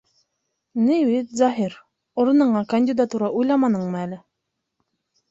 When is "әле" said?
4.07-4.19